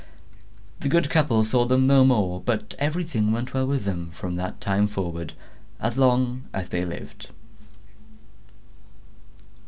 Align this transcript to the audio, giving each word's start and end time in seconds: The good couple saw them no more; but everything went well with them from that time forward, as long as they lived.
The 0.79 0.89
good 0.89 1.11
couple 1.11 1.45
saw 1.45 1.63
them 1.65 1.85
no 1.85 2.03
more; 2.03 2.41
but 2.43 2.73
everything 2.79 3.31
went 3.31 3.53
well 3.53 3.67
with 3.67 3.83
them 3.83 4.09
from 4.15 4.35
that 4.37 4.59
time 4.59 4.87
forward, 4.87 5.33
as 5.79 5.95
long 5.95 6.45
as 6.55 6.69
they 6.69 6.83
lived. 6.83 7.29